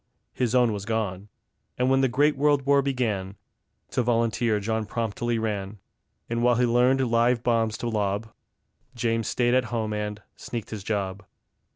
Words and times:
his 0.33 0.55
own 0.55 0.73
was 0.73 0.83
gone. 0.83 1.29
And 1.77 1.91
when 1.91 2.01
the 2.01 2.07
great 2.07 2.35
World 2.35 2.65
War 2.65 2.81
began, 2.81 3.35
To 3.91 4.01
volunteer 4.01 4.59
John 4.59 4.87
promptly 4.87 5.37
ran; 5.37 5.77
And 6.27 6.41
while 6.41 6.55
he 6.55 6.65
learned 6.65 7.05
live 7.11 7.43
bombs 7.43 7.77
to 7.77 7.87
lob, 7.87 8.33
James 8.95 9.27
stayed 9.27 9.53
at 9.53 9.65
home 9.65 9.93
and 9.93 10.23
sneaked 10.35 10.71
his 10.71 10.83
job. 10.83 11.23